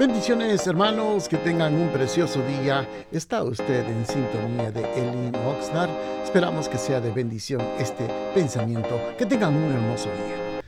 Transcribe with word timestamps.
Bendiciones 0.00 0.66
hermanos, 0.66 1.28
que 1.28 1.36
tengan 1.36 1.74
un 1.74 1.90
precioso 1.90 2.40
día. 2.46 2.88
Está 3.12 3.42
usted 3.42 3.86
en 3.86 4.06
sintonía 4.06 4.72
de 4.72 4.80
Elin 4.94 5.36
Oxnard. 5.44 5.90
Esperamos 6.24 6.70
que 6.70 6.78
sea 6.78 7.02
de 7.02 7.10
bendición 7.10 7.60
este 7.78 8.08
pensamiento. 8.34 8.98
Que 9.18 9.26
tengan 9.26 9.54
un 9.54 9.70
hermoso 9.70 10.06
día. 10.06 10.62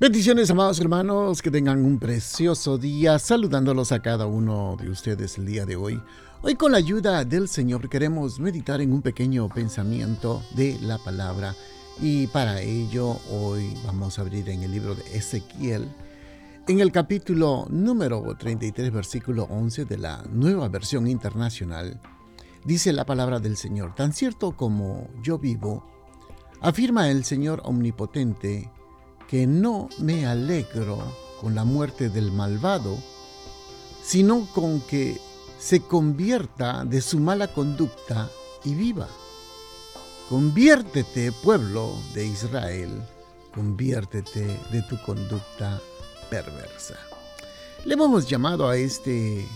Bendiciones 0.00 0.50
amados 0.50 0.80
hermanos, 0.80 1.40
que 1.40 1.52
tengan 1.52 1.84
un 1.84 2.00
precioso 2.00 2.76
día. 2.76 3.20
Saludándolos 3.20 3.92
a 3.92 4.02
cada 4.02 4.26
uno 4.26 4.76
de 4.76 4.90
ustedes 4.90 5.38
el 5.38 5.46
día 5.46 5.64
de 5.64 5.76
hoy. 5.76 6.02
Hoy 6.42 6.56
con 6.56 6.72
la 6.72 6.78
ayuda 6.78 7.24
del 7.24 7.46
Señor 7.46 7.88
queremos 7.88 8.40
meditar 8.40 8.80
en 8.80 8.92
un 8.92 9.02
pequeño 9.02 9.48
pensamiento 9.50 10.42
de 10.56 10.80
la 10.80 10.98
palabra. 10.98 11.54
Y 12.00 12.26
para 12.26 12.60
ello 12.60 13.20
hoy 13.30 13.72
vamos 13.86 14.18
a 14.18 14.22
abrir 14.22 14.48
en 14.48 14.64
el 14.64 14.72
libro 14.72 14.96
de 14.96 15.16
Ezequiel 15.16 15.86
en 16.66 16.80
el 16.80 16.92
capítulo 16.92 17.66
número 17.68 18.22
33, 18.38 18.90
versículo 18.90 19.44
11 19.50 19.84
de 19.84 19.98
la 19.98 20.24
nueva 20.30 20.68
versión 20.68 21.06
internacional, 21.06 22.00
dice 22.64 22.92
la 22.94 23.04
palabra 23.04 23.38
del 23.38 23.58
Señor, 23.58 23.94
tan 23.94 24.14
cierto 24.14 24.56
como 24.56 25.10
yo 25.22 25.38
vivo, 25.38 25.84
afirma 26.62 27.10
el 27.10 27.24
Señor 27.24 27.60
omnipotente, 27.64 28.70
que 29.28 29.46
no 29.46 29.90
me 29.98 30.26
alegro 30.26 30.98
con 31.42 31.54
la 31.54 31.64
muerte 31.64 32.08
del 32.08 32.32
malvado, 32.32 32.96
sino 34.02 34.46
con 34.54 34.80
que 34.80 35.20
se 35.58 35.80
convierta 35.80 36.86
de 36.86 37.02
su 37.02 37.20
mala 37.20 37.48
conducta 37.48 38.30
y 38.64 38.74
viva. 38.74 39.08
Conviértete, 40.30 41.30
pueblo 41.30 41.92
de 42.14 42.26
Israel, 42.26 43.02
conviértete 43.54 44.58
de 44.72 44.82
tu 44.88 44.96
conducta 45.02 45.78
perversa. 46.42 46.96
Le 47.84 47.94
hemos 47.94 48.28
llamado 48.28 48.68
a 48.68 48.76
este 48.76 49.46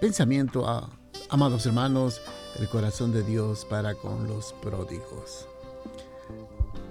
pensamiento, 0.00 0.68
a, 0.68 0.90
amados 1.30 1.64
hermanos, 1.66 2.20
el 2.58 2.68
corazón 2.68 3.12
de 3.12 3.22
Dios 3.22 3.64
para 3.64 3.94
con 3.94 4.28
los 4.28 4.52
pródigos. 4.54 5.46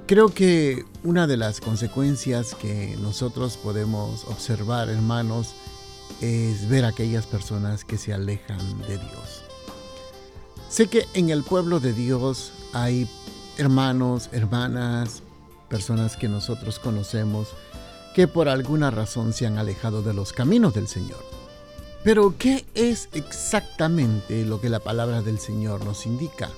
Creo 0.08 0.30
que 0.30 0.86
una 1.04 1.28
de 1.28 1.38
las 1.38 1.62
consecuencias 1.62 2.56
que 2.56 2.98
nosotros 3.00 3.58
podemos 3.58 4.26
observar, 4.26 4.90
hermanos, 4.90 5.54
es 6.20 6.68
ver 6.68 6.86
a 6.86 6.90
aquellas 6.90 7.26
personas 7.26 7.86
que 7.86 7.98
se 7.98 8.14
alejan 8.14 8.80
de 8.88 8.98
Dios. 8.98 9.44
Sé 10.70 10.88
que 10.88 11.06
en 11.14 11.30
el 11.30 11.44
pueblo 11.44 11.80
de 11.80 11.94
Dios 11.94 12.52
hay 12.74 13.10
hermanos, 13.58 14.30
hermanas, 14.32 15.22
personas 15.70 16.18
que 16.18 16.28
nosotros 16.28 16.80
conocemos, 16.80 17.50
que 18.14 18.28
por 18.28 18.50
alguna 18.50 18.92
razón 18.92 19.34
se 19.34 19.46
han 19.46 19.58
alejado 19.58 20.02
de 20.02 20.14
los 20.14 20.34
caminos 20.34 20.74
del 20.74 20.88
Señor. 20.88 21.24
Pero, 22.04 22.36
¿qué 22.38 22.66
es 22.74 23.10
exactamente 23.14 24.44
lo 24.44 24.60
que 24.60 24.70
la 24.70 24.80
palabra 24.80 25.22
del 25.22 25.40
Señor 25.40 25.86
nos 25.86 26.06
indica? 26.06 26.50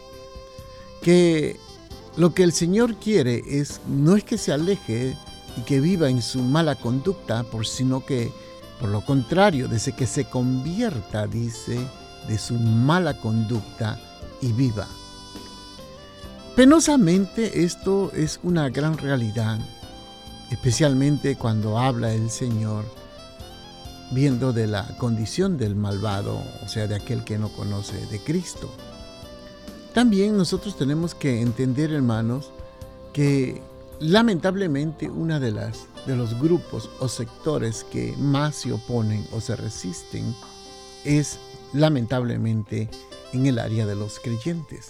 Que 1.01 1.59
lo 2.15 2.33
que 2.33 2.43
el 2.43 2.53
Señor 2.53 2.95
quiere 2.95 3.43
es 3.45 3.81
no 3.87 4.15
es 4.15 4.23
que 4.23 4.37
se 4.37 4.53
aleje 4.53 5.17
y 5.57 5.61
que 5.61 5.81
viva 5.81 6.09
en 6.09 6.21
su 6.21 6.41
mala 6.41 6.75
conducta, 6.75 7.43
por 7.43 7.67
sino 7.67 8.05
que 8.05 8.31
por 8.79 8.89
lo 8.89 9.01
contrario, 9.01 9.67
desde 9.67 9.93
que 9.93 10.05
se 10.05 10.25
convierta, 10.25 11.25
dice, 11.27 11.79
de 12.27 12.37
su 12.37 12.55
mala 12.55 13.13
conducta 13.13 13.97
y 14.41 14.51
viva. 14.51 14.87
Penosamente 16.55 17.63
esto 17.63 18.11
es 18.13 18.41
una 18.43 18.69
gran 18.69 18.97
realidad 18.97 19.59
especialmente 20.53 21.35
cuando 21.35 21.79
habla 21.79 22.13
el 22.13 22.29
Señor 22.29 22.85
viendo 24.11 24.53
de 24.53 24.67
la 24.67 24.95
condición 24.99 25.57
del 25.57 25.75
malvado, 25.75 26.39
o 26.63 26.67
sea, 26.69 26.85
de 26.85 26.95
aquel 26.95 27.23
que 27.23 27.39
no 27.39 27.49
conoce 27.49 28.05
de 28.05 28.19
Cristo. 28.19 28.69
También 29.95 30.37
nosotros 30.37 30.77
tenemos 30.77 31.15
que 31.15 31.41
entender, 31.41 31.91
hermanos, 31.91 32.51
que 33.13 33.63
lamentablemente 33.99 35.09
una 35.09 35.39
de 35.39 35.51
las 35.51 35.87
de 36.05 36.15
los 36.15 36.39
grupos 36.39 36.89
o 36.99 37.07
sectores 37.07 37.83
que 37.85 38.13
más 38.17 38.55
se 38.55 38.73
oponen 38.73 39.25
o 39.31 39.41
se 39.41 39.55
resisten 39.55 40.35
es 41.03 41.39
lamentablemente 41.71 42.89
en 43.31 43.47
el 43.47 43.57
área 43.57 43.87
de 43.87 43.95
los 43.95 44.19
creyentes. 44.19 44.89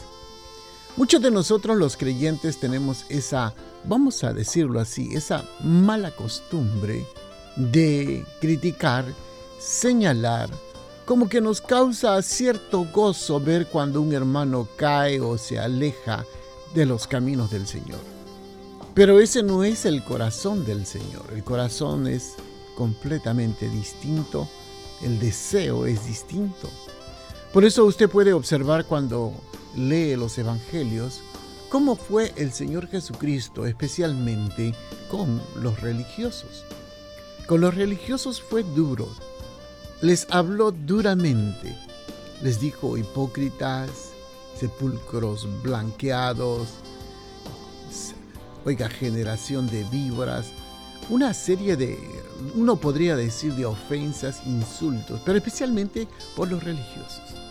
Muchos 0.96 1.22
de 1.22 1.32
nosotros 1.32 1.78
los 1.78 1.98
creyentes 1.98 2.60
tenemos 2.60 3.06
esa, 3.10 3.54
vamos 3.84 4.24
a 4.24 4.32
decirlo 4.32 4.80
así, 4.80 5.16
esa 5.16 5.44
mala 5.64 6.12
costumbre 6.12 7.06
de 7.56 8.24
criticar, 8.40 9.06
señalar, 9.60 10.52
como 11.06 11.28
que 11.28 11.42
nos 11.42 11.62
causa 11.62 12.22
cierto 12.22 12.86
gozo 12.94 13.40
ver 13.40 13.68
cuando 13.68 14.02
un 14.02 14.14
hermano 14.14 14.68
cae 14.78 15.20
o 15.20 15.38
se 15.38 15.60
aleja 15.60 16.26
de 16.76 16.86
los 16.86 17.08
caminos 17.08 17.50
del 17.50 17.66
Señor. 17.66 18.00
Pero 18.94 19.20
ese 19.20 19.42
no 19.42 19.64
es 19.64 19.86
el 19.86 20.04
corazón 20.04 20.64
del 20.64 20.86
Señor. 20.86 21.26
El 21.34 21.44
corazón 21.44 22.06
es 22.06 22.36
completamente 22.78 23.68
distinto. 23.68 24.48
El 25.02 25.20
deseo 25.20 25.88
es 25.88 26.06
distinto. 26.06 26.70
Por 27.52 27.66
eso 27.66 27.86
usted 27.86 28.10
puede 28.10 28.34
observar 28.34 28.86
cuando 28.86 29.34
lee 29.76 30.16
los 30.16 30.38
evangelios, 30.38 31.22
cómo 31.70 31.96
fue 31.96 32.34
el 32.36 32.52
Señor 32.52 32.88
Jesucristo 32.88 33.66
especialmente 33.66 34.74
con 35.10 35.42
los 35.62 35.80
religiosos. 35.82 36.66
Con 37.48 37.62
los 37.62 37.76
religiosos 37.76 38.42
fue 38.42 38.64
duro, 38.64 39.08
les 40.02 40.28
habló 40.30 40.72
duramente, 40.72 41.76
les 42.42 42.60
dijo 42.60 42.98
hipócritas, 42.98 44.12
sepulcros 44.60 45.48
blanqueados, 45.62 46.70
oiga, 48.66 48.90
generación 48.90 49.68
de 49.68 49.84
víboras, 49.86 50.52
una 51.10 51.34
serie 51.34 51.76
de, 51.76 51.98
uno 52.56 52.78
podría 52.78 53.16
decir, 53.16 53.54
de 53.54 53.66
ofensas, 53.66 54.42
insultos, 54.46 55.22
pero 55.26 55.38
especialmente 55.38 56.08
por 56.36 56.50
los 56.50 56.64
religiosos. 56.64 57.43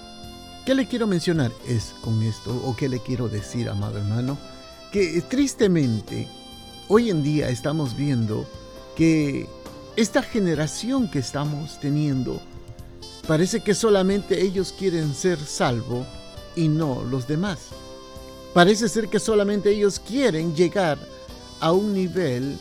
¿Qué 0.64 0.76
le 0.76 0.86
quiero 0.86 1.08
mencionar 1.08 1.50
es 1.66 1.92
con 2.02 2.22
esto 2.22 2.54
o 2.64 2.76
qué 2.76 2.88
le 2.88 3.00
quiero 3.00 3.28
decir, 3.28 3.68
amado 3.68 3.98
hermano? 3.98 4.38
Que 4.92 5.20
tristemente 5.22 6.28
hoy 6.86 7.10
en 7.10 7.24
día 7.24 7.48
estamos 7.48 7.96
viendo 7.96 8.46
que 8.94 9.48
esta 9.96 10.22
generación 10.22 11.10
que 11.10 11.18
estamos 11.18 11.80
teniendo 11.80 12.40
parece 13.26 13.64
que 13.64 13.74
solamente 13.74 14.40
ellos 14.40 14.72
quieren 14.78 15.16
ser 15.16 15.40
salvo 15.40 16.06
y 16.54 16.68
no 16.68 17.02
los 17.02 17.26
demás. 17.26 17.58
Parece 18.54 18.88
ser 18.88 19.08
que 19.08 19.18
solamente 19.18 19.70
ellos 19.70 19.98
quieren 19.98 20.54
llegar 20.54 20.96
a 21.58 21.72
un 21.72 21.92
nivel 21.92 22.56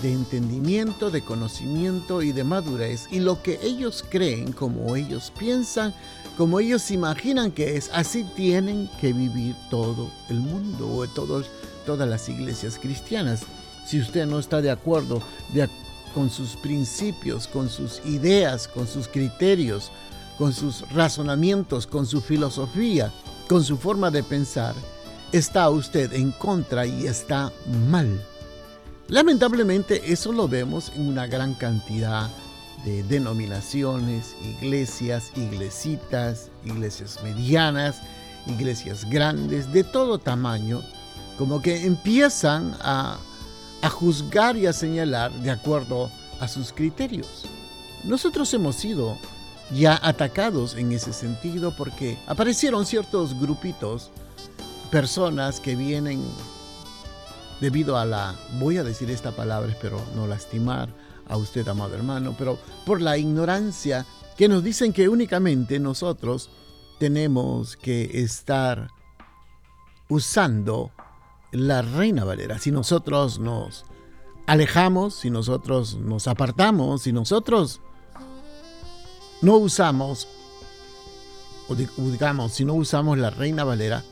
de 0.00 0.12
entendimiento, 0.12 1.10
de 1.10 1.22
conocimiento 1.22 2.22
y 2.22 2.32
de 2.32 2.44
madurez 2.44 3.06
y 3.10 3.20
lo 3.20 3.42
que 3.42 3.58
ellos 3.62 4.04
creen, 4.08 4.52
como 4.52 4.96
ellos 4.96 5.32
piensan, 5.38 5.92
como 6.36 6.60
ellos 6.60 6.90
imaginan 6.90 7.52
que 7.52 7.76
es, 7.76 7.90
así 7.92 8.24
tienen 8.24 8.88
que 9.00 9.12
vivir 9.12 9.54
todo 9.70 10.10
el 10.30 10.40
mundo 10.40 10.88
o 10.88 11.06
todos, 11.06 11.46
todas 11.84 12.08
las 12.08 12.28
iglesias 12.28 12.78
cristianas. 12.80 13.42
Si 13.86 14.00
usted 14.00 14.26
no 14.26 14.38
está 14.38 14.62
de 14.62 14.70
acuerdo 14.70 15.20
con 16.14 16.30
sus 16.30 16.56
principios, 16.56 17.46
con 17.46 17.68
sus 17.68 18.00
ideas, 18.06 18.68
con 18.68 18.86
sus 18.86 19.08
criterios, 19.08 19.90
con 20.38 20.52
sus 20.52 20.88
razonamientos, 20.92 21.86
con 21.86 22.06
su 22.06 22.20
filosofía, 22.20 23.12
con 23.48 23.62
su 23.62 23.76
forma 23.76 24.10
de 24.10 24.22
pensar, 24.22 24.74
está 25.32 25.68
usted 25.70 26.12
en 26.12 26.32
contra 26.32 26.86
y 26.86 27.06
está 27.06 27.52
mal. 27.90 28.20
Lamentablemente 29.12 30.10
eso 30.10 30.32
lo 30.32 30.48
vemos 30.48 30.90
en 30.96 31.06
una 31.06 31.26
gran 31.26 31.52
cantidad 31.52 32.30
de 32.82 33.02
denominaciones, 33.02 34.34
iglesias, 34.42 35.30
iglesitas, 35.36 36.48
iglesias 36.64 37.18
medianas, 37.22 38.00
iglesias 38.46 39.04
grandes, 39.10 39.70
de 39.70 39.84
todo 39.84 40.16
tamaño, 40.16 40.80
como 41.36 41.60
que 41.60 41.84
empiezan 41.84 42.74
a, 42.80 43.18
a 43.82 43.90
juzgar 43.90 44.56
y 44.56 44.64
a 44.64 44.72
señalar 44.72 45.30
de 45.30 45.50
acuerdo 45.50 46.10
a 46.40 46.48
sus 46.48 46.72
criterios. 46.72 47.44
Nosotros 48.04 48.54
hemos 48.54 48.76
sido 48.76 49.18
ya 49.70 50.00
atacados 50.02 50.74
en 50.74 50.90
ese 50.90 51.12
sentido 51.12 51.76
porque 51.76 52.16
aparecieron 52.26 52.86
ciertos 52.86 53.38
grupitos, 53.38 54.08
personas 54.90 55.60
que 55.60 55.76
vienen 55.76 56.22
debido 57.62 57.96
a 57.96 58.04
la, 58.04 58.34
voy 58.58 58.76
a 58.76 58.82
decir 58.82 59.08
esta 59.08 59.30
palabra, 59.30 59.70
espero 59.70 60.04
no 60.16 60.26
lastimar, 60.26 60.88
a 61.28 61.36
usted, 61.36 61.66
amado 61.68 61.94
hermano, 61.94 62.34
pero 62.36 62.58
por 62.84 63.00
la 63.00 63.16
ignorancia 63.16 64.04
que 64.36 64.48
nos 64.48 64.64
dicen 64.64 64.92
que 64.92 65.08
únicamente 65.08 65.78
nosotros 65.78 66.50
tenemos 66.98 67.76
que 67.76 68.20
estar 68.20 68.90
usando 70.08 70.90
la 71.52 71.82
Reina 71.82 72.24
Valera. 72.24 72.58
Si 72.58 72.72
nosotros 72.72 73.38
nos 73.38 73.84
alejamos, 74.48 75.14
si 75.14 75.30
nosotros 75.30 75.94
nos 75.94 76.26
apartamos, 76.26 77.02
si 77.02 77.12
nosotros 77.12 77.80
no 79.40 79.56
usamos, 79.56 80.26
o 81.68 81.76
digamos, 81.76 82.52
si 82.54 82.64
no 82.64 82.74
usamos 82.74 83.18
la 83.18 83.30
Reina 83.30 83.62
Valera, 83.62 84.02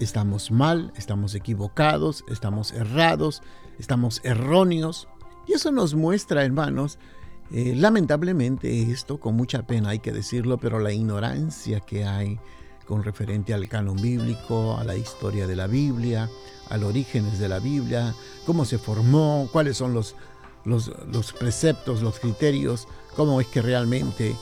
estamos 0.00 0.50
mal, 0.50 0.92
estamos 0.96 1.34
equivocados, 1.34 2.24
estamos 2.28 2.72
errados, 2.72 3.42
estamos 3.78 4.20
erróneos. 4.24 5.08
Y 5.46 5.52
eso 5.52 5.72
nos 5.72 5.94
muestra, 5.94 6.44
hermanos, 6.44 6.98
eh, 7.50 7.74
lamentablemente 7.76 8.90
esto, 8.90 9.20
con 9.20 9.36
mucha 9.36 9.66
pena 9.66 9.90
hay 9.90 9.98
que 9.98 10.12
decirlo, 10.12 10.58
pero 10.58 10.78
la 10.78 10.92
ignorancia 10.92 11.80
que 11.80 12.04
hay 12.04 12.38
con 12.86 13.02
referente 13.02 13.54
al 13.54 13.68
canon 13.68 13.96
bíblico, 13.96 14.76
a 14.76 14.84
la 14.84 14.96
historia 14.96 15.46
de 15.46 15.56
la 15.56 15.66
Biblia, 15.66 16.28
a 16.68 16.76
los 16.76 16.90
orígenes 16.90 17.38
de 17.38 17.48
la 17.48 17.58
Biblia, 17.58 18.14
cómo 18.46 18.64
se 18.64 18.78
formó, 18.78 19.48
cuáles 19.52 19.76
son 19.76 19.94
los, 19.94 20.16
los, 20.64 20.92
los 21.12 21.32
preceptos, 21.32 22.02
los 22.02 22.18
criterios, 22.18 22.88
cómo 23.16 23.40
es 23.40 23.46
que 23.46 23.62
realmente 23.62 24.36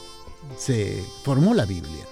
se 0.56 1.04
formó 1.24 1.54
la 1.54 1.66
Biblia. 1.66 2.04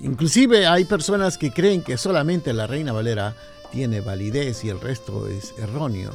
Inclusive 0.00 0.66
hay 0.66 0.84
personas 0.84 1.36
que 1.36 1.52
creen 1.52 1.82
que 1.82 1.96
solamente 1.96 2.52
la 2.52 2.66
Reina 2.66 2.92
Valera 2.92 3.34
tiene 3.70 4.00
validez 4.00 4.64
y 4.64 4.68
el 4.68 4.80
resto 4.80 5.28
es 5.28 5.54
erróneo. 5.58 6.12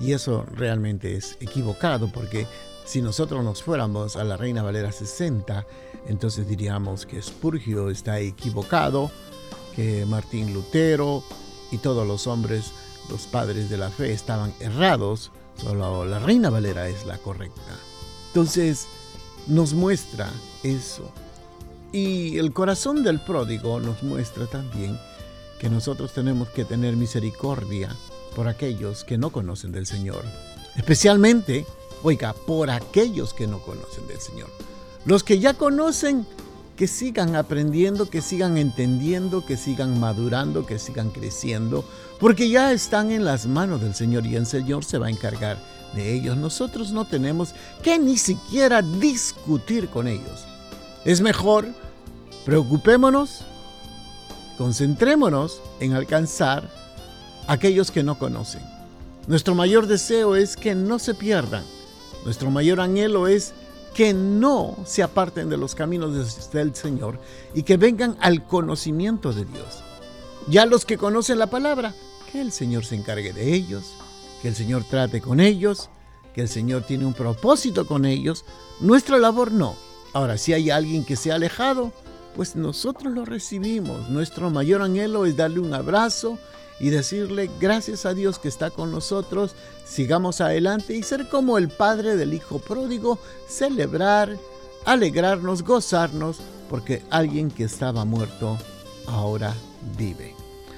Y 0.00 0.12
eso 0.12 0.44
realmente 0.52 1.16
es 1.16 1.36
equivocado 1.40 2.10
porque 2.12 2.46
si 2.84 3.00
nosotros 3.00 3.42
nos 3.42 3.62
fuéramos 3.62 4.16
a 4.16 4.24
la 4.24 4.36
Reina 4.36 4.62
Valera 4.62 4.92
60, 4.92 5.66
entonces 6.06 6.46
diríamos 6.46 7.06
que 7.06 7.22
Spurgio 7.22 7.90
está 7.90 8.20
equivocado, 8.20 9.10
que 9.74 10.04
Martín 10.06 10.52
Lutero 10.52 11.24
y 11.70 11.78
todos 11.78 12.06
los 12.06 12.26
hombres, 12.26 12.72
los 13.10 13.26
padres 13.26 13.70
de 13.70 13.78
la 13.78 13.90
fe, 13.90 14.12
estaban 14.12 14.52
errados, 14.60 15.32
solo 15.56 16.04
la 16.04 16.18
Reina 16.18 16.50
Valera 16.50 16.88
es 16.88 17.06
la 17.06 17.18
correcta. 17.18 17.62
Entonces, 18.28 18.86
nos 19.46 19.74
muestra 19.74 20.30
eso. 20.62 21.10
Y 21.94 22.38
el 22.38 22.52
corazón 22.52 23.04
del 23.04 23.20
pródigo 23.20 23.78
nos 23.78 24.02
muestra 24.02 24.46
también 24.46 24.98
que 25.60 25.70
nosotros 25.70 26.12
tenemos 26.12 26.48
que 26.48 26.64
tener 26.64 26.96
misericordia 26.96 27.94
por 28.34 28.48
aquellos 28.48 29.04
que 29.04 29.16
no 29.16 29.30
conocen 29.30 29.70
del 29.70 29.86
Señor. 29.86 30.24
Especialmente 30.76 31.64
Oiga, 32.06 32.34
por 32.34 32.68
aquellos 32.68 33.32
que 33.32 33.46
no 33.46 33.60
conocen 33.60 34.06
del 34.06 34.20
Señor. 34.20 34.50
Los 35.06 35.24
que 35.24 35.38
ya 35.38 35.54
conocen, 35.54 36.26
que 36.76 36.86
sigan 36.86 37.34
aprendiendo, 37.34 38.10
que 38.10 38.20
sigan 38.20 38.58
entendiendo, 38.58 39.46
que 39.46 39.56
sigan 39.56 39.98
madurando, 39.98 40.66
que 40.66 40.78
sigan 40.78 41.08
creciendo, 41.08 41.82
porque 42.20 42.50
ya 42.50 42.72
están 42.72 43.10
en 43.10 43.24
las 43.24 43.46
manos 43.46 43.80
del 43.80 43.94
Señor 43.94 44.26
y 44.26 44.36
el 44.36 44.44
Señor 44.44 44.84
se 44.84 44.98
va 44.98 45.06
a 45.06 45.10
encargar 45.10 45.56
de 45.94 46.12
ellos. 46.12 46.36
Nosotros 46.36 46.92
no 46.92 47.06
tenemos 47.06 47.54
que 47.82 47.98
ni 47.98 48.18
siquiera 48.18 48.82
discutir 48.82 49.88
con 49.88 50.06
ellos. 50.06 50.44
Es 51.04 51.20
mejor, 51.20 51.66
preocupémonos, 52.46 53.40
concentrémonos 54.56 55.60
en 55.80 55.92
alcanzar 55.92 56.70
aquellos 57.46 57.90
que 57.90 58.02
no 58.02 58.18
conocen. 58.18 58.62
Nuestro 59.26 59.54
mayor 59.54 59.86
deseo 59.86 60.34
es 60.34 60.56
que 60.56 60.74
no 60.74 60.98
se 60.98 61.14
pierdan, 61.14 61.64
nuestro 62.24 62.50
mayor 62.50 62.80
anhelo 62.80 63.26
es 63.26 63.52
que 63.94 64.14
no 64.14 64.76
se 64.86 65.02
aparten 65.02 65.50
de 65.50 65.58
los 65.58 65.74
caminos 65.74 66.50
del 66.52 66.74
Señor 66.74 67.20
y 67.54 67.62
que 67.62 67.76
vengan 67.76 68.16
al 68.20 68.46
conocimiento 68.46 69.32
de 69.32 69.44
Dios. 69.44 69.82
Ya 70.48 70.66
los 70.66 70.84
que 70.84 70.98
conocen 70.98 71.38
la 71.38 71.48
palabra, 71.48 71.94
que 72.32 72.40
el 72.40 72.50
Señor 72.50 72.84
se 72.86 72.96
encargue 72.96 73.32
de 73.32 73.54
ellos, 73.54 73.92
que 74.42 74.48
el 74.48 74.54
Señor 74.54 74.84
trate 74.84 75.20
con 75.20 75.38
ellos, 75.38 75.90
que 76.34 76.40
el 76.40 76.48
Señor 76.48 76.82
tiene 76.82 77.06
un 77.06 77.14
propósito 77.14 77.86
con 77.86 78.04
ellos. 78.04 78.44
Nuestra 78.80 79.18
labor 79.18 79.52
no. 79.52 79.76
Ahora, 80.14 80.38
si 80.38 80.52
hay 80.52 80.70
alguien 80.70 81.04
que 81.04 81.16
se 81.16 81.32
ha 81.32 81.34
alejado, 81.34 81.92
pues 82.34 82.56
nosotros 82.56 83.12
lo 83.12 83.24
recibimos. 83.24 84.08
Nuestro 84.08 84.48
mayor 84.48 84.80
anhelo 84.80 85.26
es 85.26 85.36
darle 85.36 85.60
un 85.60 85.74
abrazo 85.74 86.38
y 86.80 86.90
decirle 86.90 87.50
gracias 87.60 88.06
a 88.06 88.14
Dios 88.14 88.38
que 88.38 88.48
está 88.48 88.70
con 88.70 88.90
nosotros, 88.90 89.54
sigamos 89.84 90.40
adelante 90.40 90.96
y 90.96 91.02
ser 91.02 91.28
como 91.28 91.58
el 91.58 91.68
Padre 91.68 92.16
del 92.16 92.32
Hijo 92.34 92.58
pródigo, 92.58 93.18
celebrar, 93.48 94.36
alegrarnos, 94.84 95.62
gozarnos, 95.62 96.38
porque 96.70 97.02
alguien 97.10 97.50
que 97.50 97.64
estaba 97.64 98.04
muerto 98.04 98.58
ahora 99.06 99.54
vive. 99.96 100.34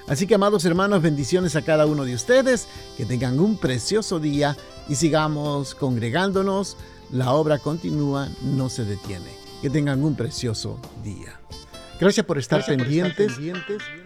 Así 0.06 0.27
que 0.27 0.37
amados 0.37 0.65
hermanos, 0.65 1.03
bendiciones 1.03 1.56
a 1.56 1.62
cada 1.62 1.87
uno 1.87 2.05
de 2.05 2.15
ustedes, 2.15 2.69
que 2.97 3.05
tengan 3.05 3.41
un 3.41 3.56
precioso 3.56 4.21
día 4.21 4.56
y 4.89 4.94
sigamos 4.94 5.75
congregándonos. 5.75 6.77
La 7.11 7.32
obra 7.32 7.58
continúa, 7.58 8.29
no 8.43 8.69
se 8.69 8.85
detiene. 8.85 9.31
Que 9.62 9.70
tengan 9.70 10.03
un 10.05 10.14
precioso 10.14 10.81
día. 11.03 11.41
Gracias 11.99 12.26
por 12.26 12.37
estar, 12.38 12.64
pendientes, 12.64 13.38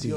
día. 0.00 0.16